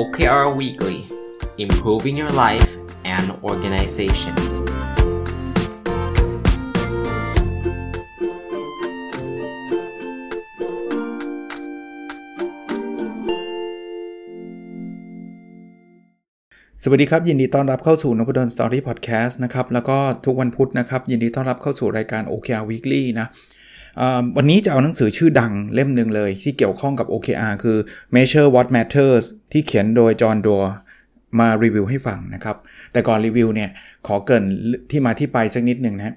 [0.00, 0.98] OKR Weekly
[1.56, 2.70] Improving Your Life
[3.14, 4.34] and Organization
[16.82, 23.26] สวัสดีครับ ยินดีต้อนรับเข้าสู่นพดลสตอรี่พอดแคสต์นะครับ แล้วก็ทุกวันพุธนะครับ ยินดีต้อนรับเข้าสู่รายการ OKR Weekly นะ
[24.36, 27.76] วันนี้จะเอาหนังสือชื่อดังเล่มหนึ่งเลยที่เกี่ยวข้องกับ OKR คือ
[28.14, 30.62] Measure What Matters ที่เขียนโดยจอห์นดัว
[31.38, 32.56] มารีวิวให้ฟังนะครับ
[32.92, 33.70] แต่ก่อนรีวิวเนี่ย
[34.06, 34.44] ขอเกิน
[34.90, 36.16] ที่มาที่ไปสักนิดหนึ่งนะ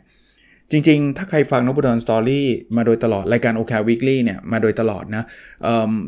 [0.71, 5.23] จริงๆ ถ้าใครฟังนพดลสตอรี่มาโดยตลอด รายการ OKR Weekly เนี่ย มาโดยตลอดนะ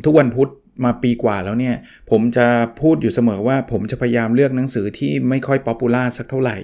[0.05, 0.49] ทุกวันพุธ
[0.85, 1.75] มาปีกว่าแล้วเนี่ย
[2.11, 2.47] ผมจะ
[2.81, 6.57] พูดอยู่เสมอว่าผมจะพยายามเลือกหนังสือที่ไม่ค่อยป๊อปปูล่าสักเท่าไหร่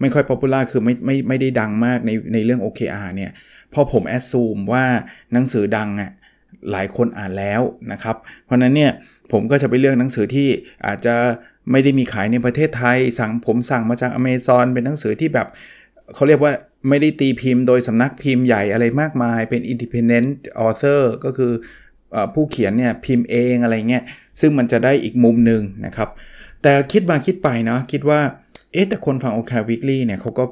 [0.00, 3.30] ไม่ค่อยป๊อปปูล่าคือไม่ไม่ไม่ได้ดังมากในในเรื่อง OKR เนี่ย
[3.74, 4.84] พราะผมแอดซูมว่า
[5.32, 6.10] หนังสือดังอะ
[6.70, 8.92] หลายคนอ่านแล้วนะครับ เพราะนั้นเนี่ย
[9.32, 10.48] ผมก็จะไปเลือกหนังสือที่
[10.86, 11.14] อาจจะ
[11.70, 15.48] ไม่ได้มีขายในประเทศไทย สั่งผมสั่งมาจากอเมซอนเป็นหนังสือที่แบบ
[16.14, 16.52] เขาเรียกว่า
[16.88, 20.30] ไม่ได้ตีพิมพ์โดยสำนักพิมพ์ใหญ่อะไรมากมาย เป็น independent
[20.66, 21.52] author ก็คือ
[22.14, 24.04] อผู้เขียนเนี่ยพิมพ์เองอะไรเงี้ย
[24.40, 26.08] ซึ่งมันจะได้อีกมุมหนึ่งนะครับ
[26.62, 28.20] แต่คิดมาคิดไปนะคิดว่า
[28.72, 30.44] เอ๊ะแต่คนฟัง OK Weekly เนี่ยเขาก็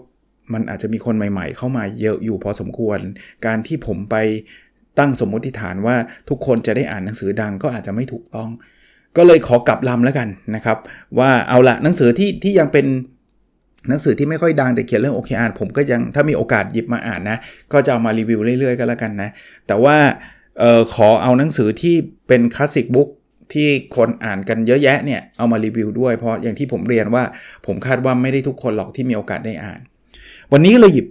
[0.53, 2.99] มันอาจจะมีคนใหม่ ๆ เข้ามาเยอะอยู่พอสมควร
[3.47, 4.17] การที่ผมไป
[4.99, 5.97] ตั้งสมมติฐานว่า
[6.29, 8.51] ทุกคนจะได้อ่านหนังสือดังก็อาจจะไม่ถูกต้อง
[9.17, 10.79] ก็เลยขอกลับลำแล้วกันนะครับ
[11.19, 12.87] ว่าเอาละหนังสือที่ที่ยังเป็น
[13.89, 17.39] หนังสือที่ไม่ค่อยดังแต่เขียนเรื่อง OKR ผมก็ยังถ้ามีโอกาสหยิบมาอ่านนะ
[17.73, 19.31] ก็จะเอามารีวิวเรื่อยๆก็แล้วกันนะ
[19.67, 19.97] แต่ว่า
[20.63, 21.95] ออขอเอาหนังสือที่
[22.29, 23.09] เป็นคลาสสิกบุ๊ก
[23.53, 27.25] ที่คนอ่านกันเยอะแยะเนี่ยเอามารีวิวด้วยเพราะอย่างที่ผมเรียนว่า
[27.67, 29.81] ผมคาดว่าไม่ได้ทุกคนหรอกที่มีโอกาสได้อ่าน
[30.55, 31.07] วันนี้เลยหยิบ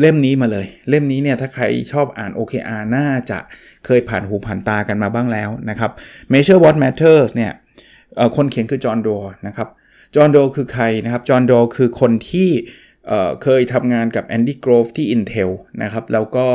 [0.00, 3.38] เล่มนี้มาเลย เล่มนี้เนี่ยถ้าใครชอบอ่าน OKR น่าจะ
[3.86, 5.90] เคยผ่านหูผ่านตากันมาบ้างแล้วนะครับ
[6.32, 7.52] Measure What Matters เนี่ย
[8.36, 9.08] คนเขียนคือจอห์นโด
[9.46, 9.68] นะครับ
[10.14, 12.50] จอห์นโดคือใครนะครับจอห์นโดคือคนที่
[13.06, 15.50] เเคยทำงานกับ Andy Grove ที่ Intel
[15.82, 16.46] นะครับ แล้วก็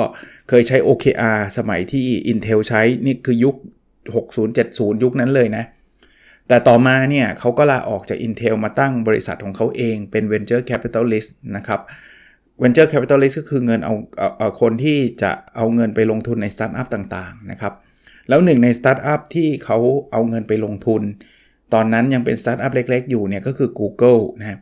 [0.50, 3.56] เคยใช้ OKR สมัยที่ Intel ใช้ นี่คือยุค
[4.30, 5.64] 60-70 ยุคนั้นเลยนะ
[6.48, 11.82] แต่ต่อมาเนี่ยเขาก็ลาออกจาก Intel มาตั้งบริษัทของเขาเองเป็น Venture Capitalist นะครับ
[12.62, 13.96] Venture Capitalist ก็คือเงินเอา
[14.38, 17.74] เอาคนที่จะเอาเงินไปลงทุนในสตาร์ทอัพต่างๆนะครับ
[18.30, 19.78] แล้วหนึ่งในสตาร์ทอัพที่เขา
[20.12, 21.02] เอาเงินไปลงทุน
[21.74, 24.60] ตอนนั้นยังเป็นสตาร์ทอัพเล็ก ๆ อยู่เนี่ยก็คือ Google นะครับ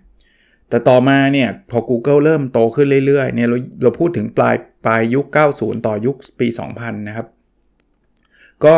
[0.70, 4.56] แต่ต่อมาเนี่ยพอ Google เริ่มโตขึ้นเรื่อยๆเนี่ยเราเราพูดถึงปลาย
[4.86, 5.26] ปลายยุค
[5.58, 7.28] 90 ต่อยุคปี 2000 นะครับ
[8.66, 8.76] ก็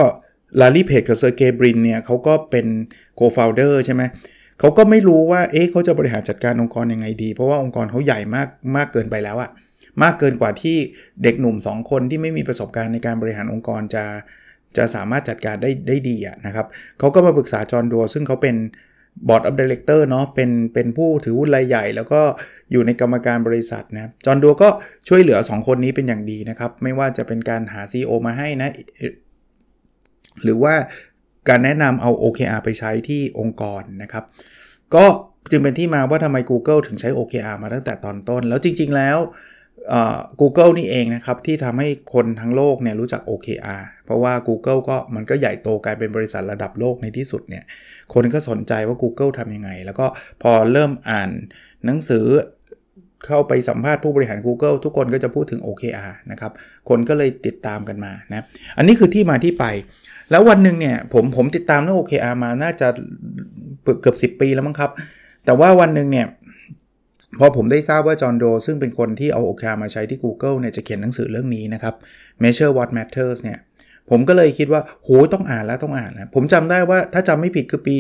[0.60, 2.68] ลารีเพจกับเซอร์เกย์บรินเนี่ยเขาก็เป็น
[3.16, 9.50] co-founder ใช่ไหมเขาก็ไม่รู้ว่าเอ๊ะเขาจะบริหารจัดการองค์กรยังไงดี เพราะว่าองค์กรเขาใหญ่มากมากเกินไปแล้วอะ
[10.04, 10.78] มากเกินกว่าที่
[11.24, 14.06] เด็กหนุ่ม 2 คนที่ไม่มีประสบการณ์ในการบริหารองค์กรจะ
[14.78, 16.68] จะสามารถจัดการได้ได้ดีอะนะครับ
[17.00, 18.56] เขาก็มาปรึกษาจอห์นดัวซึ่งเขาเป็น
[19.28, 22.22] board of director เนาะเป็นเป็นผู้ถือหุ้นรายใหญ่ แล้วก็
[22.72, 24.70] อยู่ในกรรมการบริษัทนะจอห์นดัวก็
[25.08, 28.70] ช่วยเหลือ 2 คนนี้เป็นอย่างดีนะครับ ไม่ว่าจะเป็นการหา CEO มาให้นะ
[30.44, 30.74] หรือว่า
[31.50, 34.24] การแนะนำเอา OKR ไปใช้ที่องค์กรนะครับ
[34.96, 35.06] ก็
[35.52, 39.18] จึงเป็นที่มาว่าทำไม Google ถึงใช้ OKR มาตั้งแต่ตอนต้น แล้วจริง ๆ แล้ว
[40.42, 47.64] Google นี่เองนะครับ ที่ทำให้คนทั้งโลกเนี่ยรู้จัก OKR เพราะว่า Google ก็มันก็ใหญ่โตกลายเป็นบริษัทระดับโลกในที่สุดเนี่ย
[48.14, 50.06] คนก็สนใจว่า Google ทำยังไง แล้วก็
[50.42, 51.30] พอเริ่มอ่าน
[51.86, 52.26] หนังสือ
[53.28, 56.52] เข้าไปสัมภาษณ์ผู้บริหาร Google ทุกคนก็จะพูดถึง OKR นะครับ
[56.90, 58.46] คนก็เลยติดตามกันมานะ
[58.78, 59.66] อันนี้คือที่มาที่ไป
[60.32, 62.88] แล้ววันหนึ่งเนี่ยผมผมติดตามเรื่อง OKR มาน่าจะ
[64.02, 64.92] เกือบ 10 ปีแล้วมั้งครับ
[65.46, 66.28] แต่ว่าวันหนึ่งเนี่ย
[67.40, 71.96] พอผมได้ทราบว่าจอห์นโด ซึ่งเป็นคนที่เอา OKR มาใช้ที่ Google เนี่ยจะเขียนหนังสือเรื่องนี้นะครับ
[72.44, 73.60] Measure What Matters เนี่ย
[74.10, 77.96] ผมก็เลยคิดว่าโหต้องอ่านแล้วต้องอ่านนะผมจำได้ว่าถ้าจำไม่ผิดคือปี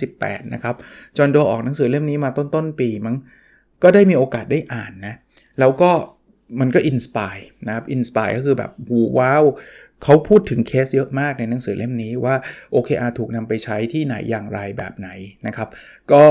[0.00, 0.74] 2018 นะครับ
[1.16, 3.16] จอห์นโดออกหนังสือเล่มนี้มาต้นต้นปีมั้ง
[3.82, 5.14] ก็ได้มีโอกาสได้อ่านนะ
[5.60, 5.90] แล้วก็
[6.60, 8.70] มันก็ inspire นะครับ inspire ก็คือแบบ
[9.18, 9.44] ว้าว
[10.02, 12.34] เขาพูดถึงเคสเยอะมากในหนังสือเล่มนี้ว่า
[12.74, 15.08] OKR ถูกนำไปใช้ที่ไหนอย่างไรแบบไหน
[15.46, 15.68] นะครับ
[16.12, 16.24] ก็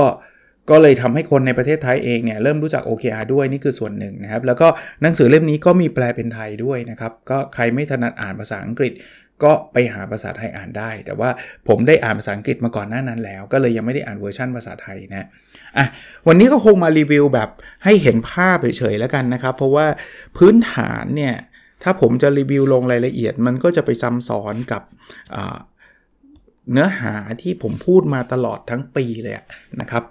[0.70, 4.68] ก็เลยทำให้คนในประเทศไทยเองเนี่ยเริ่มรู้จัก OKR ด้วยนี่คือส่วนหนึ่งนะครับ แล้วก็
[5.02, 8.92] หนังสือเล่มนี้ก็มีแปลเป็นไทยด้วยนะครับ ก็ใครไม่ถนัดอ่านภาษาอังกฤษ
[9.42, 11.30] ก็ไปหาภาษาไทยอ่านได้ แต่ว่า
[11.68, 15.28] ผมได้อ่านภาษาอังกฤษมาก่อนหน้านั้นแล้ว ก็เลยยังไม่ได้อ่านเวอร์ชันภาษาไทยนะ
[15.76, 15.86] อะ
[16.26, 17.48] วันนี้ก็คงมารีวิวแบบ
[17.84, 19.86] ให้เห็นภาพเฉยๆแล้วกันนะครับ เพราะว่า
[20.36, 21.34] พื้นฐานเนี่ย
[21.82, 24.82] ถ้าผมจะรีวิวลงรายละเอียด มันก็จะไปซ้ำซ้อนกับ
[26.72, 29.34] เนื้อหาที่ผมพูดมาตลอดทั้งปีเลย
[29.80, 30.04] นะครับ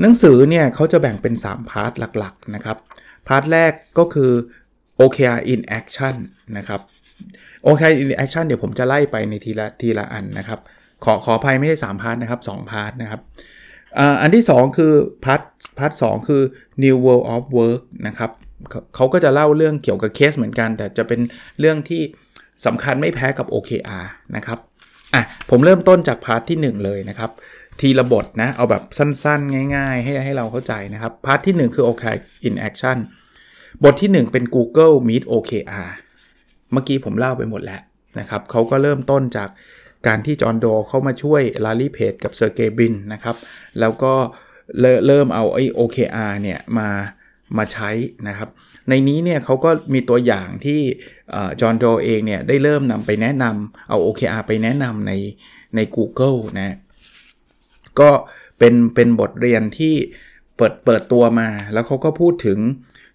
[0.00, 2.76] หนังสือเนี่ยเขาจะแบ่งเป็น 3 part หลักๆนะครับ
[3.28, 4.30] part แรกก็คือ
[5.00, 6.16] OKR in action
[6.56, 6.80] นะครับ
[7.66, 10.60] OKR in action เดี๋ยวผมจะไล่ไปในทีละทีละอันนะครับ
[11.04, 13.20] ขอขออภัยไม่ใช่3 part นะครับ2 part นะครับ
[14.20, 14.92] อันที่ 2 คือ
[15.24, 15.40] part
[15.78, 16.42] part สองคือ
[16.82, 18.30] New World of Work นะครับ
[18.70, 21.20] เขาเขาก็จะเล่าเรื่องเกี่ยวกับเคสเหมือนกัน แต่จะเป็น
[21.60, 22.02] เรื่องที่
[22.66, 24.58] สำคัญไม่แพ้กับ OKR นะครับ
[25.14, 27.30] อะผมเริ่มต้นจาก part ที่ 1 เลยนะครับ
[27.80, 32.16] ทีละบทนะ เอาแบบสั้นๆ ง่ายๆ ให้ให้เราเข้าใจนะครับ part ที่ 1 คือ OKR
[32.48, 32.96] in action
[33.84, 35.88] บทที่ 1 เป็น Google Meet OKR
[36.72, 37.80] เมื่อกี้ผมเล่าไปหมดแล้ว
[38.20, 39.48] นะครับเขาก็เริ่มต้นจาก
[40.06, 43.36] การที่จอห์นโดเข้ามาช่วยลารีเพจกับเซอร์เกย์บินนะครับ
[43.80, 44.14] แล้วก็
[45.06, 46.88] เริ่มเอาไอ้ OKR เนี่ยมา
[47.56, 47.90] มาใช้
[48.28, 48.48] นะครับ
[48.88, 50.80] ในนี้เนี่ยเขาก็มีตัวอย่างที่
[51.60, 55.12] จอห์นโดเองเนี่ยได้เริ่มนำไปแนะนำเอา OKR ไปแนะนำใน
[55.74, 56.76] ใน Google นะ
[58.00, 58.10] ก็
[58.58, 59.94] เป็นเป็นบทเรียนที่
[60.56, 62.58] เปิดเปิดตัวมา แล้วเขาก็พูดถึง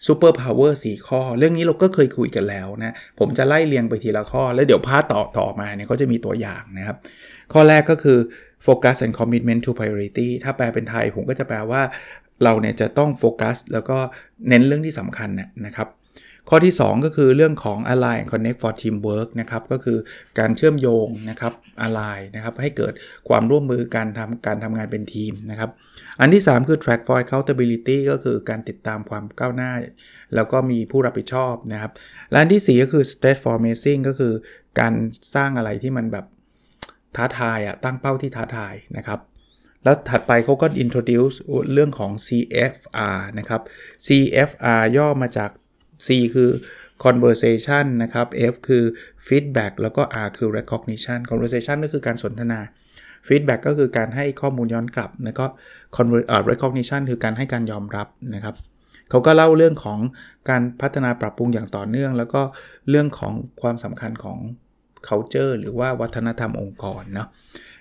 [0.08, 6.98] superpower สี่ข้อ เรื่องนี้เราก็เคยคุยกันแล้วนะ ผมจะไล่เรียงไปทีละข้อ แล้วเดี๋ยว part ต่อต่อมาเนี่ยเขาจะมีตัวอย่างนะครับ
[7.54, 8.18] ข้อแรกก็คือ
[8.66, 11.82] focus and commitment to priority ถ้าแปลเป็นไทยผมก็จะแปลว่า
[12.44, 13.98] เราเนี่ยจะต้องโฟกัสแล้วก็
[14.50, 15.30] เน้นเรื่องที่สำคัญ
[15.66, 15.88] นะครับ
[16.54, 19.98] ข้อที่ 2 ก็คือเรื่องของ align connect for teamwork นะครับก็คือ
[20.40, 21.54] การเชื่อมโยงนะครับ
[21.86, 22.94] align นะครับให้เกิด
[23.30, 25.70] ความร่วมมือการทำการทำงานเป็นทีมนะครับ
[26.20, 29.72] อันที่ 3 คือ track for accountability ก็คือการติดตามความก้าวหน้า
[30.36, 31.92] แล้วก็มีผู้รับผิดชอบนะครับ
[32.32, 34.34] และอันที่ 4 ก็คือ state for amazing ก็คือ
[34.80, 34.94] การ
[35.36, 36.26] สร้างอะไรที่มันแบบ
[37.16, 39.20] ท้าทายอะตั้งเป้าที่ท้าทายนะครับ
[39.84, 41.36] แล้วถัดไปเขาก็ introduce
[41.74, 43.62] เรื่องของ CFR นะครับ
[44.06, 45.50] CFR ย่อมาจาก
[46.08, 46.50] C คือ
[47.06, 48.84] conversation นะครับ F คือ
[49.28, 52.60] feedback แล้วก็ R คือ recognition conversation ก็คือการสนทนา
[53.28, 55.46] feedback ก็คือการให้ข้อมูลย้อนกลับ แล้วก็
[56.52, 58.56] recognition คือการให้การยอมรับนะครับ
[59.10, 60.00] เขาก็เล่าเรื่องของ
[60.50, 62.42] การพัฒนาปรับปรุงอย่างต่อเนื่อง แล้วก็
[62.90, 64.40] เรื่องของความสำคัญของ
[65.08, 67.28] culture หรือว่าวัฒนธรรมองค์กรเนาะ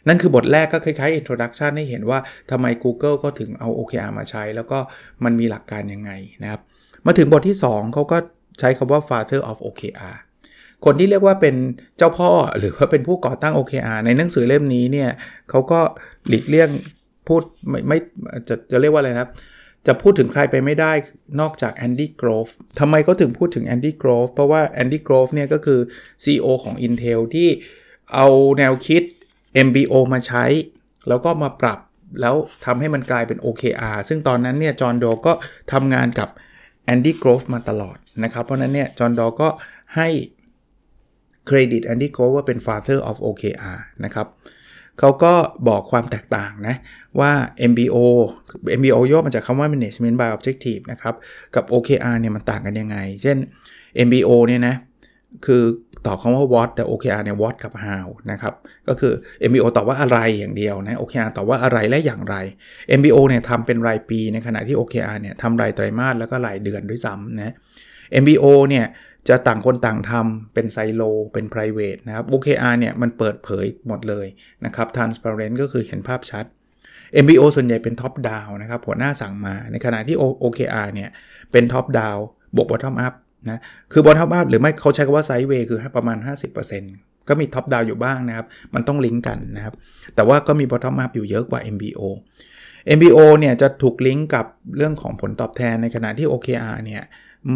[0.09, 2.19] นั่นคือบทแรกก็คล้ายๆ introduction ให้เห็นว่า
[2.51, 4.79] ทำไม Google ก็ถึงเอา OKR มาใช้ แล้วก็
[5.25, 6.11] มันมีหลักการยังไง
[6.43, 6.61] นะครับ
[7.07, 8.19] มาถึงบทที่ 2 เขาก็
[8.59, 10.17] ใช้คำว่า father of OKR
[10.85, 11.55] คนที่เรียกว่าเป็น
[11.99, 15.11] เจ้าพ่อหรือว่าเป็นผู้ก่อตั้ง OKR ในหนังสือเล่มนี้เนี่ย
[15.51, 15.81] เขาก็
[16.29, 16.71] หลีกเลี่ยง
[17.29, 17.99] พูดไม่ไม่
[18.49, 19.31] จะจะเรียกว่าอะไรนะครับ
[19.87, 20.93] จะพูดถึงใครไปไม่ได้
[21.41, 22.49] นอกจากแอนดี้โกรฟ
[22.81, 25.81] ทำไมเขาถึงพูดถึงแอนดี้โกรฟเพราะว่าแอนดี้โกรฟเนี่ยก็คือ
[26.23, 27.49] CEO ของ Intel ที่
[28.15, 28.27] เอา
[28.59, 29.03] แนวคิด
[29.67, 30.45] MBO มาใช้
[31.09, 31.79] แล้วก็มาปรับ
[32.21, 35.33] แล้วทำให้มันกลายเป็น OKR ซึ่งตอนนั้นเนี่ยจอห์นโดก็
[35.73, 36.29] ทำงานกับ
[36.85, 39.49] แอนดี้โกรฟมาตลอดนะครับ เพราะนั้นเนี่ยจอห์นดอก็
[39.97, 40.09] ให้
[41.47, 44.27] เครดิตแอนดี้โกรฟว่าเป็น father of OKR นะครับ
[44.99, 45.35] เขาก็
[45.69, 46.77] บอกความแตกต่างนะ
[47.21, 47.33] ว่า
[47.71, 47.97] MBO
[48.79, 51.15] MBO ย่อมาจากคำว่า management by objective นะครับ
[51.55, 53.37] กับ OKR เนี่ยมันต่างกันยังไง เช่น
[54.07, 54.75] MBO เนี่ยนะ
[55.47, 55.63] คือ
[56.07, 58.55] ตอบคำว่า what แต่ OKR เนี่ย what กับ how นะครับ
[58.89, 59.13] ก็คือ
[59.51, 62.37] MBO ตอบว่าอะไรอย่างเดียวนะ OKR ตอบว่าอะไรและอย่างไร
[62.99, 67.55] MBO เนี่ยทำเป็นรายปีในขณะที่ OKR เนี่ยทำรายไตรมาสแล้วก็รายเดือนด้วยซ้ำนะ
[68.23, 68.87] MBO เนี่ย
[69.29, 71.03] จะต่างคนต่างทำเป็นไซโล
[71.33, 74.27] เป็น private นะครับ OKR เนี่ยมันเปิดเผยหมดเลย
[74.65, 76.45] นะครับ transparent ก็คือเห็นภาพชัด
[77.23, 81.11] MBO ส่วนใหญ่เป็น top down นะครับหัวหน้าสั่งมาในขณะที่ OKR เนี่ย
[81.53, 82.21] เป็น top down
[82.57, 83.15] บวก bottom up
[83.49, 83.61] นะ
[83.93, 86.19] คือ bottom up หรือไม่เขาใช้คำว่า sideway คือประมาณ
[86.73, 89.75] 50%ก็มี top down อยู่บ้างนะครับ มันต้องลิงก์กันนะครับ
[90.15, 92.01] แต่ว่าก็มี bottom up อยู่เยอะกว่า MBO
[92.97, 97.03] MBO เนี่ยจะถูกลิงก์กับเรื่องของผลตอบแทนในขณะที่ OKR เนี่ย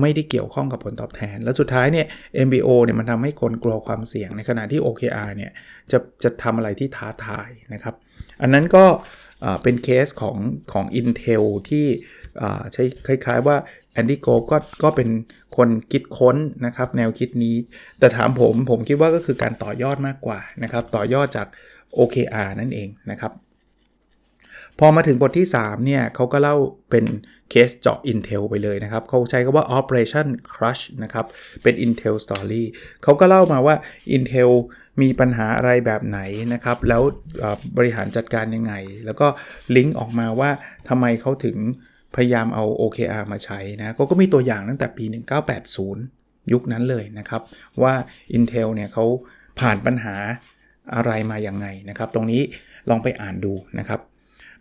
[0.01, 2.07] ไม่ได้เกี่ยวข้องกับผลตอบแทน แล้วสุดท้ายเนี่ย
[2.47, 5.51] MBO เนี่ยมันทำให้คนกลัวความเสี่ยง ในขณะที่ OKR เนี่ย
[5.91, 7.95] จะจะทำอะไรที่ท้าทายนะครับ
[8.43, 8.85] อันนั้นก็
[9.63, 10.37] เป็นเคสของ
[10.73, 11.87] ของ Intel ที่
[12.73, 13.57] ใช้คล้ายๆว่า
[14.01, 15.09] Andy Grove ก็ก็เป็น
[15.57, 16.37] คนคิดค้น
[16.67, 17.57] นะครับแนวคิดนี้
[17.99, 21.47] แต่ถามผมผมคิดว่าก็คือการต่อยอดมากกว่านะครับต่อยอดจาก
[21.99, 23.33] OKR นั่นเองนะครับ
[24.79, 26.57] พอมาถึงบทที่ 3 เนี่ยเขาก็เล่า
[26.91, 27.05] เป็น
[27.51, 31.27] เคสเจาะ Intel ไปเลยนะครับ เขาใช้คำว่า Operation Crush นะครับ
[31.63, 32.65] เป็น Intel Story
[33.03, 33.77] เขาก็เล่ามาว่า
[34.17, 34.51] Intel
[35.03, 36.21] มีปัญหาอะไรแบบไหน
[36.53, 37.03] นะครับ แล้ว
[37.77, 38.75] บริหารจัดการยังไง
[39.05, 39.27] แล้วก็
[39.77, 40.51] ลิงก์ออกมาว่า
[40.89, 41.57] ทำไมเขาถึง
[42.17, 45.05] พยายามเอา OKR มาใช้นะเขาก็มีตัวอย่างตั้งแต่ปี
[45.79, 47.43] 1980 ยุคนั้นเลยนะครับ
[47.83, 47.95] ว่า
[48.37, 49.05] Intel เนี่ยเขา
[49.61, 50.17] ผ่านปัญหา
[50.95, 52.43] อะไรมาอย่างไงนะครับ ตรงนี้
[52.91, 54.01] ลองไปอ่านดูนะครับ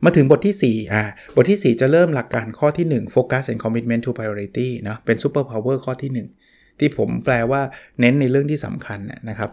[0.03, 1.03] มาถึงบทที่ 4 อ่า
[1.35, 7.61] บทที่ 4 จะเริ่มหลักการข้อที่ 1 focus and commitment to priority นะเป็น super power ข้อที่ 1 ที่ผมแปลว่า
[7.99, 9.51] เน้นในเรื่องที่สำคัญนะครับ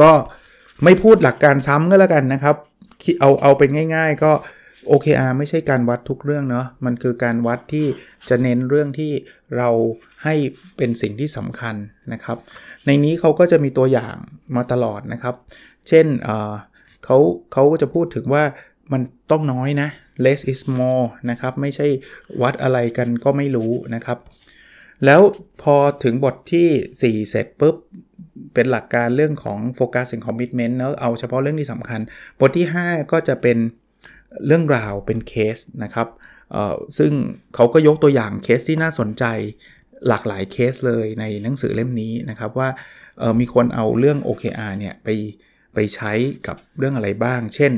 [0.00, 0.12] ก็
[0.84, 2.56] ไม่พูดหลักการซ้ำก็แล้วกันนะครับ
[3.20, 4.32] เอาเอาเป็นง่าย ๆ ก็
[4.90, 7.86] OKR ไม่ใช่การวัดทุกเรื่องเนาะมันคือการวัดที่
[8.28, 9.12] จะเน้นเรื่องที่
[9.56, 9.68] เรา
[10.24, 10.34] ให้
[10.76, 11.74] เป็นสิ่งที่สำคัญ
[12.12, 12.38] นะครับ
[12.86, 14.16] ในนี้เขาก็จะมีตัวอย่าง
[14.56, 15.34] มาตลอดนะครับ
[15.88, 16.06] เช่น
[17.04, 17.18] เขา
[17.52, 18.44] เขาจะพูดถึงว่า
[18.92, 19.88] มันต้องน้อยนะ
[20.24, 21.86] less is more นะครับ ไม่ใช่
[22.42, 24.18] วัดอะไรกันก็ไม่รู้นะครับ
[25.04, 25.20] แล้ว
[25.62, 27.76] พอถึงบทที่ 4 เสร็จปุ๊บ
[28.54, 32.00] เป็นหลักการเรื่องของ focus and commitment แล้วเอาเฉพาะเรื่องที่สำคัญ
[32.40, 33.58] บทที่ 5 ก็จะเป็น
[34.46, 36.08] เรื่องราวเป็นเคสนะครับ
[36.98, 37.12] ซึ่ง
[37.54, 39.24] เขาก็ยกตัวอย่างเคสที่น่าสนใจ
[40.08, 42.68] หลากหลายเคสเลยในหนังสือเล่มนี้นะครับว่า
[43.40, 45.08] มีคนเอาเรื่อง OKR เนี่ยไป
[45.74, 46.12] ไปใช้
[46.46, 47.72] กับเรื่องอะไรบ้าง เช่น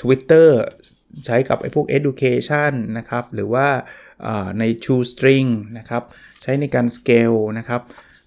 [0.00, 0.48] Twitter
[1.26, 3.66] ใช้กับไอ้พวก education นะครับ หรือว่า
[4.58, 5.48] ใน True String
[5.78, 6.02] นะครับ
[6.42, 7.82] ใช้ในการ scale นะครับ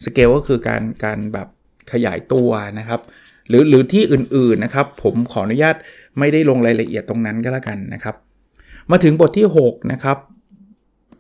[0.06, 1.48] scale ก็คือการการแบบ
[1.92, 3.02] ขยายตัวนะครับ
[3.50, 5.76] หรือหรือที่อื่นๆนะครับ ผมขออนุญาต
[6.20, 8.16] ไม่ได้ลงรายละเอียดตรงนั้นก็แล้วกันนะครับ
[8.92, 10.18] มาถึงบทที่ 6 นะครับ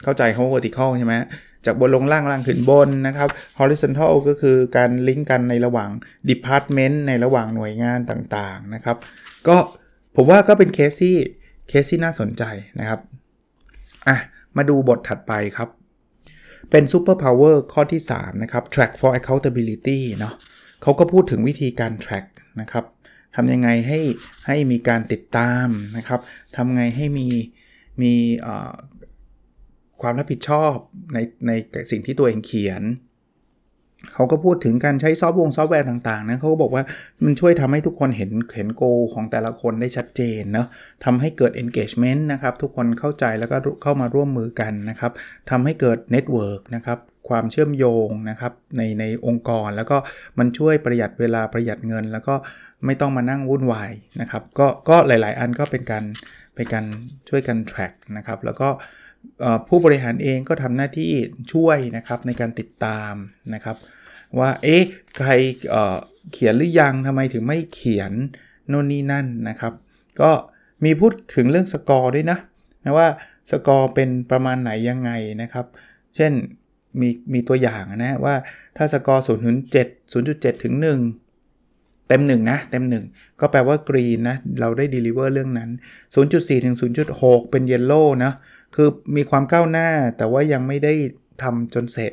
[0.03, 1.15] เข้าใจเขา vertical ใช่ไหม
[1.67, 5.91] จากบนลงล่างล่างขึ้นบนนะครับ horizontal ก็คือการลิงก์กันในระหว่าง
[6.31, 8.97] department ในระหว่างหน่วยงานต่างๆนะครับ
[9.49, 9.57] ก็
[10.17, 11.17] ผมว่าก็เป็นเคสที่
[11.69, 12.43] เคสที่น่าสนใจ
[12.81, 13.01] นะครับ
[14.09, 14.17] อะ
[14.57, 15.69] มาดูบทถัดไปครับ
[16.71, 20.35] เป็น Super Power ข้อที่ 3 นะครับ Track for Accountability เนาะ
[20.83, 22.27] เขาก็พูดถึงวิธีการ track
[22.61, 22.85] นะครับ
[23.37, 24.01] ทำยังไงให้
[24.47, 26.21] ให้มีการติดตามนะครับ
[26.57, 27.27] ทำไงให้มี
[28.03, 28.13] มี
[30.01, 30.75] ความรับผิดชอบ
[31.15, 31.53] ในใน
[31.91, 32.85] สิ่งที่ตัวเองเขียน
[34.15, 36.83] เขาก็พูดถึงการใช้ซอฟต์วงซอฟต์แวร์ต่างๆนะเขาก็บอกว่า
[37.25, 38.83] มันช่วยทำให้ทุกคนเห็นเห็น goal
[39.15, 40.67] ของแต่ละคนได้ชัดเจนเนาะ
[41.05, 45.13] ทำให้เกิด engagement นะครับ ทุกคนเข้าใจแล้วก็เข้ามาร่วมมือกันนะครับ
[45.51, 49.97] ทำให้เกิด network นะครับความเชื่อมโยงนะครับในในองค์กรแล้วก็
[50.39, 52.35] มันช่วยประหยัดเวลาประหยัดเงิน แล้วก็
[52.87, 56.05] ไม่ต้องมานั่งวุ่นวายนะครับก็ก็หลาย ๆ อันก็เป็นการ
[56.55, 56.85] เป็นการ
[57.29, 58.69] ช่วยกัน track นะครับแล้วก็
[59.69, 61.11] ผู้บริหารเองก็ทำหน้าที่
[61.53, 63.15] ช่วยนะครับในการติดตาม
[63.55, 63.77] นะครับ
[64.39, 64.83] ว่าเอ๊ะ
[65.19, 65.31] ใคร
[65.71, 68.13] เเขียนหรือยังทำไมถึงไม่เขียน
[68.69, 69.73] โน่นนี่นั่นนะครับ
[70.21, 70.31] ก็
[70.85, 72.39] มีพูดถึงเรื่องสกอร์ด้วยนะ
[72.85, 73.09] นะว่า
[73.51, 75.11] สกอร์เป็นประมาณไหนยังไง
[75.43, 75.67] นะครับ
[76.17, 76.33] เช่น
[77.01, 78.35] มีมีตัวอย่างนะว่า
[78.77, 81.30] ถ้าสกอร์0ถึง7 0.7 ถึง 1
[82.11, 85.71] เต็ม1นะเต็ม 1 ก็แปลว่ากรีนนะเราได้ deliver เรื่องนั้น
[86.17, 86.77] 0.4 ถึง
[87.13, 88.33] 0.6 เป็นเยลโล่นะ
[88.75, 90.95] คือมีความก้าวหน้าแต่ว่ายังไม่ได้
[91.43, 92.13] ทำจนเสร็จ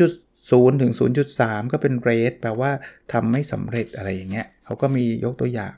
[0.00, 0.92] 0.0 ถึง
[1.32, 2.70] 0.3 ก็เป็นเรทแปลว่า
[3.12, 5.72] ทำไม่สำเร็จอะไรอย่างเงี้ยเขาก็มียกตัวอย่าง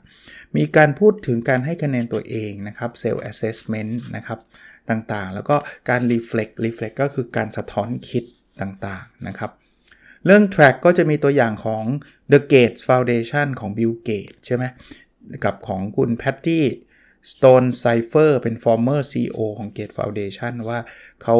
[0.55, 4.39] มีการพูดถึงการให้คะแนนตัวเองนะครับ self assessment นะครับ
[4.89, 5.55] ต่างๆ แล้วก็
[5.89, 8.23] การ reflect reflect ก็คือการสะท้อนคิด
[8.61, 9.51] ต่างๆนะครับ
[10.25, 11.83] เรื่อง track ก็จะมีตัวอย่างของ
[12.31, 14.63] The Gates Foundation ของ Bill Gates ใช่ไหม
[15.43, 16.59] กับของคุณ Patty
[17.31, 20.79] Stone Cipher เป็น former CEO ของ Gates Foundation ว่า
[21.23, 21.37] เขา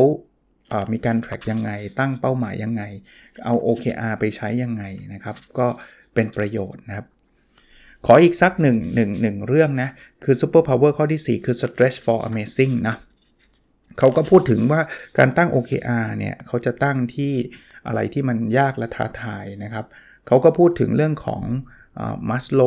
[0.77, 2.83] ามีการ track ยังไง ตั้งเป้าหมายยังไง
[3.45, 4.83] เอา OKR ไปใช้ยังไง
[5.13, 5.67] นะครับ ก็
[6.13, 7.05] เป็นประโยชน์นะครับ
[8.05, 9.89] ขออีกสักหนึ่งหนึ่งหนึ่งเรื่องนะ
[10.23, 12.95] คือ super power ข้อที่ 4 คือ stretch for amazing นะ
[13.99, 14.81] เขาก็พูดถึงว่า
[15.17, 17.33] การตั้ง OKR เนี่ยเขาจะตั้งที่
[17.87, 19.85] อะไรที่มันยากและท้าทายนะครับ
[20.27, 21.43] เขาก็พูดถึงเรื่องของ
[22.29, 22.61] มัสโล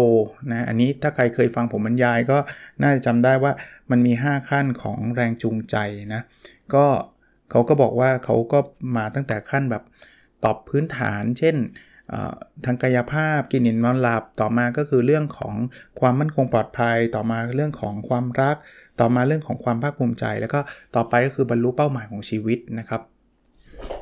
[0.52, 2.38] นะอันนี้ถ้าใครเคยฟังผมบรรยายก็
[2.82, 3.52] น่าจะจำได้ว่า
[3.90, 5.76] มันมี 5 ขั้นของแรงจูงใจ
[6.14, 6.22] นะ
[6.74, 6.86] ก็
[7.50, 8.58] เขาก็บอกว่าเขาก็
[8.96, 9.82] มาตั้งแต่ขั้นแบบ
[10.44, 11.56] ตอบพื้นฐาน เช่น
[12.64, 15.54] ทางกายภาพกินอิ่มนอนหลับต่อมาก็คือเรื่องของ
[16.00, 18.56] ความมั่นคงปลอดภัย ต่อมาเรื่องของความรัก
[19.00, 20.60] ต่อมาเรื่องของความภาคภูมิใจ แล้วก็
[20.96, 23.02] ต่อไปก็คือบรรลุเป้าหมายของชีวิตนะครับ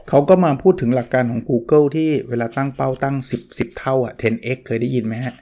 [0.08, 5.34] เขาก็มาพูดถึงหลักการของ Google ที่เวลาตั้งเป้าตั้ง 10 10 เท่าอะ 10x เคยได้ยินไหมฮะ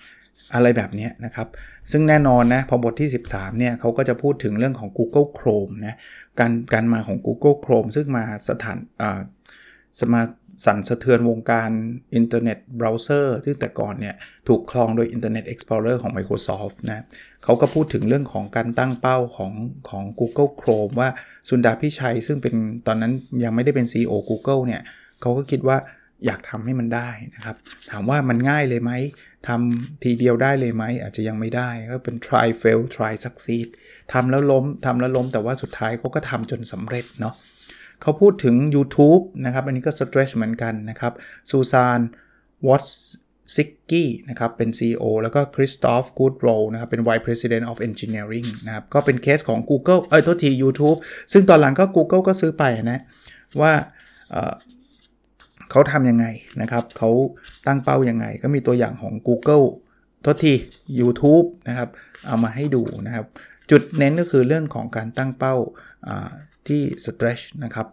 [0.55, 1.49] อะไรแบบนี้นะครับ
[1.91, 5.97] ซึ่งแน่นอนนะ พอบทที่ 13 เนี่ยเขาก็จะพูดถึงเรื่องของ Google Chrome นะ
[6.41, 8.79] การการมาของ Google Chrome ซึ่งมาสถาน
[10.01, 10.23] สมา
[10.65, 11.71] สั่นสะเทือนวงการ
[12.15, 14.15] อินเทอร์เน็ตเบราว์เซอร์ที่แต่ก่อนเนี่ย
[14.49, 17.05] ถูกครองโดย Internet Explorer ของ Microsoft นะ
[17.45, 19.53] เขาก็พูดถึงเรื่องของการตั้งเป้าของ
[19.89, 21.09] ของ Google Chrome ว่า
[21.49, 22.55] สุนดาพิชัย ซึ่งเป็น
[22.87, 23.13] ตอนนั้น
[23.45, 24.83] ยังไม่ได้เป็น CEO Google เนี่ย
[25.21, 25.77] เขาก็คิดว่า
[26.27, 27.57] อยากทำให้มันได้นะครับ
[27.91, 28.93] ถามว่ามันง่ายเลยไหม
[29.49, 33.69] ทำทีเดียวได้เลยไหม อาจจะยังไม่ได้ ก็เป็น try fail try succeed
[34.13, 37.35] ทำแล้วล้มทำแล้วล้มแต่ว่าสุดท้ายเขาก็ทำจนสำเร็จเนาะ
[38.03, 41.13] เขาพูดถึง YouTube นะครับ อันนี้ก็ stretch เหมือนกันนะครับ
[41.51, 41.99] ซูซาน
[42.67, 42.83] วอต
[43.55, 50.99] ซิกกี้นะครับเป็น CEO แล้วก็คริสตอฟกูดโรนะครับเป็น Vice President of Engineering นะครับก็เป็นเคสของ Google เอ้ยโทษที YouTube
[51.33, 53.01] ซึ่งตอนหลังก็ Google ก็ซื้อไปนะ
[53.61, 53.73] ว่า
[55.71, 56.27] เขาทำยังไง
[56.63, 57.11] นะครับเขา
[57.67, 59.65] ตั้งเป้ายังไง ก็มีตัวอย่างของ Google
[60.23, 60.53] โทษที
[61.01, 61.89] YouTube นะครับ
[62.27, 63.27] เอามาให้ดูนะครับ
[63.71, 65.55] จุดเน้นก็คือเรื่องของการตั้งเป้า
[66.69, 67.87] ที่ stretch นะครับ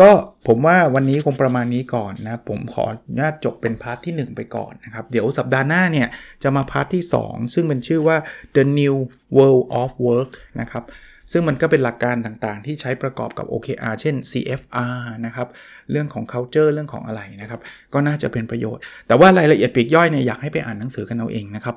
[0.00, 0.10] ก็
[0.46, 6.08] ผมว่าวันนี้คงประมาณนี้ก่อนนะ ผมขออนุญาตจบเป็น part ที่ 1 ไปก่อนนะครับ เดี๋ยวสัปดาห์หน้าเนี่ย
[6.42, 8.16] จะมา part ที่ 2 ซึ่งเป็นชื่อว่า
[8.56, 8.94] the new
[9.36, 10.84] world of work นะครับ
[11.32, 15.48] ซึ่งมันก็เป็นหลักการต่างๆ ที่ใช้ประกอบกับ OKR เช่น CFR นะครับ
[15.90, 17.60] เรื่องของ culture เรื่องของอะไรนะครับ
[17.94, 21.76] ก็น่าจะเป็นประโยชน์ แต่ว่ารายละเอียดปีกย่อยเนี่ยอยากให้ไปอ่านหนังสือกันเอาเองนะครับ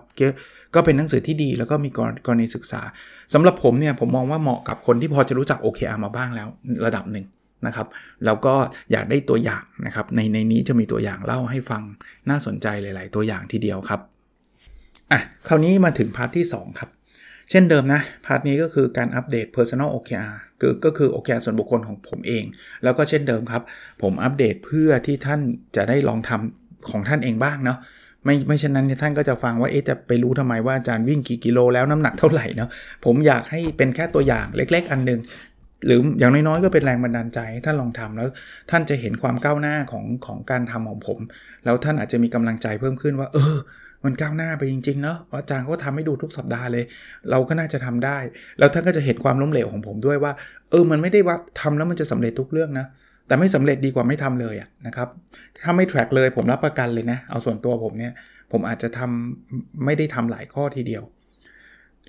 [0.75, 1.89] ก็เป็นหนังสือที่ดีแล้วก็มี
[2.25, 2.81] กรณีศึกษา
[3.33, 6.47] สำหรับผมเนี่ยผมมองว่าเหมาะกับคนที่พอจะรู้จัก OKR มาบ้างแล้ว
[6.85, 7.25] ระดับหนึ่ง
[7.67, 7.87] นะครับ
[8.25, 8.55] แล้วก็
[8.91, 11.81] อยากได้ตัวอย่างนะครับ ในในนี้จะมีตัวอย่างเล่าให้ฟัง
[12.29, 13.99] น่าสนใจหลาย ๆ ตัวอย่างทีเดียวครับ
[15.11, 16.89] อะคราวนี้มาถึง part ที่ 2 ครับ
[17.49, 22.43] เช่นเดิมนะ part นี้ก็คือการอัปเดต Personal OKR คือก็คือ OKR ส่วนบุคคลของผมเอง
[22.83, 23.61] แล้วก็เช่นเดิมครับ
[24.01, 25.41] ผมอัปเดตเพื่อที่ท่าน
[25.75, 27.77] จะได้ลองทำของท่านเองบ้างเนาะ
[28.25, 32.69] ไม่ไม่เช่นนั้นท่านก็จะฟังว่าเอ๊ะจะไปรู้ทำไมว่าอาจารย์วิ่งกี่กิโลแล้วน้ำหนักเท่าไหร่เนาะ
[33.05, 35.19] ผมอยากให้เป็นแค่ตัวอย่างเล็ก ๆ อันนึง
[35.85, 38.27] หรืออย่างน้อยๆก็เป็นแรงบันดาลใจท่านลองทำแล้ว
[38.71, 41.19] ท่านจะเห็นความก้าวหน้าของของการทำของผม
[41.65, 43.55] แล้วท่านอาจจะมีกำลังใจเพิ่มขึ้นว่า เออ
[44.05, 46.83] มันก้าวหน้าไปจริงๆเนาะอาจารย์ก็ทำให้ดูทุกสัปดาห์เลย
[47.31, 48.17] เราก็น่าจะทำได้
[48.59, 50.31] แล้วท่านก็จะเห็นความล้มเหลวของผมด้วยว่า
[50.71, 52.85] เออมันไม่ได้ว่าทำแล้วมันจะสำเร็จทุกเรื่องนะ
[53.27, 55.07] แต่ไม่สำเร็จดีกว่าไม่ทำเลยะนะครับ
[55.63, 58.13] ถ้าไม่แทร็กเลยผมรับประกันเลยนะเอาส่วนตัวผมเนี่ย
[58.51, 61.03] ผมอาจจะทำไม่ได้ทำหลายข้อทีเดียว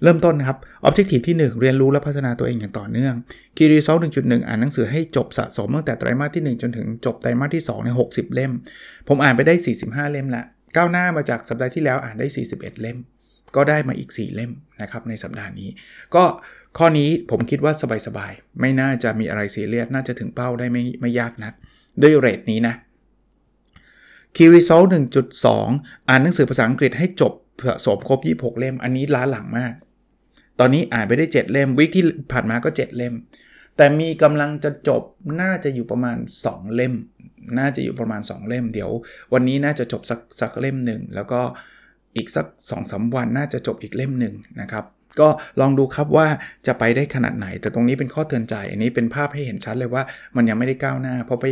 [0.02, 3.14] เริ่มต้นนะครับ Objective ที่ 1 เรียนรู้และพัฒนาตัวเองอย่างต่อเนื่อง
[3.57, 8.52] Key Result 1.1 อ่านหนังสือให้จบสะสมตั้งแต่ไตรมาสที่ 1 จนถึงจบไตรมาสที่2ใน60 เล่ม
[9.09, 9.54] ผมอ่านไปได้
[9.85, 10.44] 45 เล่มละ
[10.76, 12.98] ก้าวหน้ามาจากสัปดาห์ที่แล้วอ่านได้ 41 เล่ม
[13.56, 15.68] ก็ได้มาอีก 4 เล่มนะครับในสัปดาห์นี้
[16.14, 16.24] ก็
[16.78, 17.72] ข้อนี้ผมคิดว่า
[18.06, 21.54] สบายๆ ไม่น่าจะมีอะไรเสียเรียดน่าจะถึงเป้าได้ไม่ไม่ยากนัก
[22.02, 22.74] ด้วยเรทนี้นะ
[24.37, 24.88] Key Result
[25.48, 27.32] 1.2 อ่านหนังสือภาษาอังกฤษให้จบ
[27.66, 29.72] สะสมครบ 26 เล่ม อันนี้ล้าหลังมาก
[30.60, 33.14] ตอนนี้อ่านไปได้ 7 เล่มวิกที่ผ่านมาก็ 7 เล่ม
[33.76, 35.02] แต่มีกำลังจะจบ
[35.40, 36.94] น่าจะอยู่ประมาณ 2 เล่ม
[37.58, 38.90] น่าจะอยู่ประมาณ 2 เล่ม เดี๋ยว
[39.32, 41.40] วันนี้น่าจะจบสักสักเล่มหนึ่ง แล้วก็
[42.16, 44.84] อีกสัก2อสวันน่าจะจบอีกเล่มหนึ่งนะครับ
[45.20, 45.28] ก็
[45.60, 46.26] ลองดูครับว่า
[46.66, 50.02] จะไปได้ขนาดไหน แต่ตรงนี้เป็นข้อเตือนใจ อันนี้เป็นภาพให้เห็นชัดเลยว่า
[50.37, 51.46] มันยังไม่ได้ก้าวหน้า เพราะไป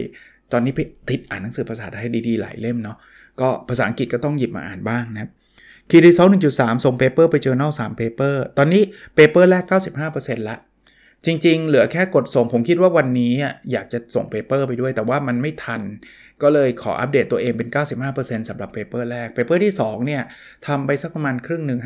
[0.53, 2.97] ตอนนี้ไปติดอ่านหนังสือภาษาไทยดีๆ หลายเล่มเนาะ
[3.41, 5.31] ก็ภาษาอังกฤษก็ต้องหยิบมาอ่านบ้างนะครับ
[5.91, 8.83] key result 1.3 ส่ง paper ไป journal 3 paper ตอนนี้
[9.15, 9.65] paper แรก
[10.07, 10.57] 95%ละ
[11.27, 13.33] จริง ๆ เหลือแค่กดส่งผมคิดว่าวันนี้
[13.73, 15.81] อยากจะส่ง paper ไปด้วย แต่ว่ามันไม่ทัน
[16.43, 17.69] ก็เลยขออัปเดตตัวเองเป็น
[18.09, 20.23] 95%สำหรับ paper แรก paper ที่2เนี่ย
[20.67, 21.81] ทำไปสักประมาณครึ่งหนึ่ง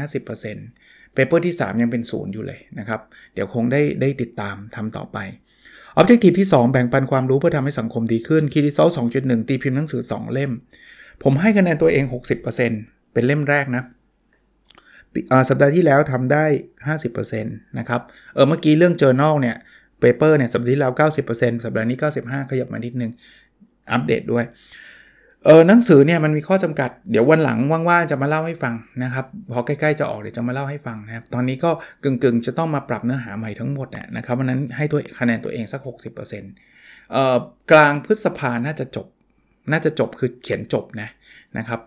[0.55, 3.01] 50% paper ที่ 3 ยังเป็นศูนย์อยู่เลยนะครับ
[3.35, 5.19] เดี๋ยวคงได้ได้ติดตามทำต่อไป
[6.01, 10.53] Objective ที่ 2 แบ่งปันความรู้เพื่อทำให้สังคมดีขึ้น key result 2.1 ตีพิมพ์หนังสือ 2 เล่ม
[11.23, 12.05] ผมให้คะแนนตัวเอง
[12.59, 13.83] 60%เป็นเล่มแรกนะ
[15.49, 16.45] สัปดาห์ที่แล้วทำได้
[17.09, 18.01] 50%นะครับ
[18.35, 19.57] เออเมื่อกี้เรื่อง journal เนี่ย
[20.01, 20.93] เปเปอร์เนี่ยสัปดาห์ที่แล้ว
[21.29, 23.11] 90%สัปดาห์นี้ 95 ขยับมานิดนึง
[23.93, 24.45] อัปเดตด้วย
[25.45, 31.71] เออหนังสือเนี่ยมันมีข้อจำกัด เดี๋ยววันหลังว่างๆจะมาเล่าให้ฟังนะครับ พอใกล้ๆจะออกเดี๋ยวจะมาเล่าให้ฟังนะครับ ตอนนี้ก็
[32.05, 37.37] กึ่งๆ จะต้องมาปรับเนื้อหาใหม่ทั้งหมดนะครับวันนั้นให้ตัวคะแนนตัวเองสัก 60%เอ่อ
[37.71, 39.07] กลางพฤษภาน่าจะจบ
[39.71, 41.09] น่าจะจบคือเขียนจบนะ
[41.59, 41.81] นะครับ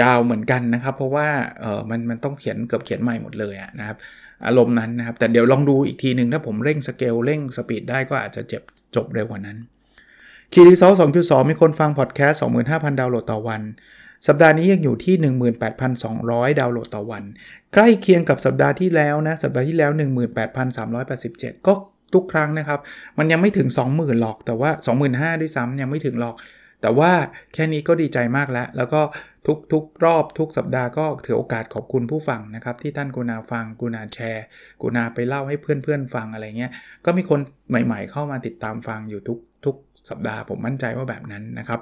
[0.00, 1.28] ยาวเหมือนกันนะครับ เพราะว่า
[1.60, 3.96] เออมันมันต้องเขียนเกือบเขียนใหม่หมดเลยนะครับ
[4.46, 8.62] อารมณ์นั้นนะครับ แต่เดี๋ยวลองดูอีกทีหนึ่งถ้าผมเร่งสเกลเร่ง speed ได้ก็อาจจะเจ็บ
[8.94, 9.58] จบเร็วกว่านั้น
[10.52, 13.62] Key Result 2.2 มีคนฟังพอดแคสต์ 25,000 ดาวน์โหลดต่อวัน
[14.26, 15.14] สัปดาห์นี้ยังอยู่ที่
[15.88, 17.22] 18,200 ดาวน์โหลดต่อวัน
[17.74, 19.90] ใกล้เคียงกับสัปดาห์ที่แล้วนะ สัปดาห์ที่แล้ว
[20.78, 21.72] 18,387 ก็
[22.14, 22.80] ทุกครั้งนะครับ
[23.18, 24.70] มันยังไม่ถึง 20,000 หรอก แต่ว่า
[25.06, 26.36] 25,000 ด้วยซ้ำยังไม่ถึงหรอก
[26.82, 27.10] แต่ว่า
[27.54, 29.00] แค่นี้ก็ดีใจมากแล้ว แล้วก็
[29.46, 34.44] ทุกทุกรอบทุกสัปดาห์ก็ถือโอกาสขอบคุณผู้ฟังนะครับ ที่ท่านกรุณาฟังกรุณาแชร์
[34.82, 36.72] กุณาไปเล่าให้เพื่อนๆฟังอะไรเงี้ย
[37.04, 39.76] ก็มีคนใหม่ๆ เข้ามาติดตามฟังอยู่ทุกทุก
[40.10, 41.80] สัปดาห์ผมมั่นใจว่าแบบนั้นนะครับ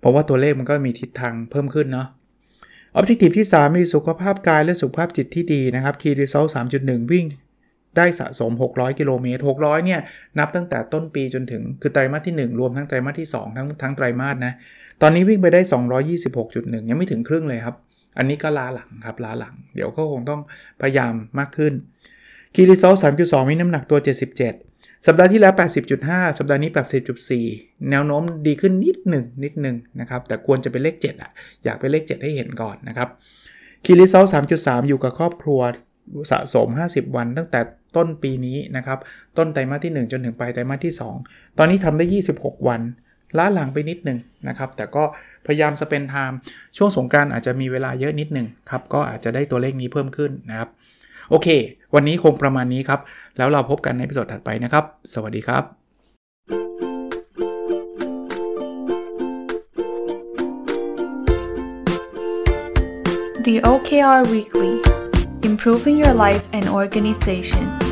[0.00, 2.08] เพราะว่าตัวเลขมันก็มีทิศทางเพิ่มขึ้นเนาะ
[2.98, 6.48] Objective ที่ 3 มีสุขภาพกายและสุขภาพจิตที่ดีนะครับ Key Result
[6.80, 7.26] 3.1วิ่ง
[7.96, 10.00] ได้สะสม 600 กิโลเมตร 600 เนี่ย
[10.38, 14.52] นับตั้งแต่ต้นปีจนถึง คือไตรมาสที่ 1 รวมทั้งไตรมาสที่ 2 ทั้งทั้งไตรมาสนะ
[15.02, 15.60] ตอนนี้วิ่งไปได้
[16.24, 17.76] 226.1 ยังไม่ถึงครึ่งเลยครับ
[18.18, 20.40] อันนี้ก็ล้าหลังครับล้าหลัง เดี๋ยวก็คงต้อง
[20.80, 21.72] พยายามมากขึ้น
[22.54, 25.52] Key Result 3.2 มีน้ำหนักตัว 77 สัปดาห์ที่แล้ว
[25.96, 26.70] 80.5 สัปดาห์นี้
[27.30, 31.30] 80.4 แนวโน้มดีขึ้นนิดหนึ่งนิดหนึ่งนะครับ แต่ควรจะเป็นเลข 7อะ
[31.64, 33.08] อยากเป็นเลข 7 ให้เห็นก่อนนะครับ
[33.84, 34.24] คีรีเซล
[34.56, 35.60] 3.3 อยู่กับครอบครัว
[36.30, 37.60] สะสม 50 วันตั้งแต่
[37.96, 38.98] ต้นปีนี้นะครับ
[39.38, 40.94] ต้นไตรมาสที่ 1 จนถึงปลายไตรมาสที่
[41.26, 42.04] 2 ตอนนี้ทำได้
[42.36, 42.80] 26 วัน
[43.38, 45.04] ล้าหลังไปนิดหนึ่งนะครับ แต่ก็
[45.46, 46.38] พยายามสเปนไทม์
[46.76, 50.68] ช่วงสงการอาจจะมีเวลาเยอะนิดหนึ่งครับ ก็อาจจะได้ตัวเลขนี้เพิ่มขึ้นนะครับ
[51.30, 51.48] โอเค
[51.94, 53.00] วันนี้คงประมาณนี้ครับ
[53.36, 55.64] แล้วเราพบกันในพิสดถัดไปนะครับ สวัสดีครับ
[63.46, 64.74] The OKR Weekly
[65.48, 67.83] Improving Your Life and Organization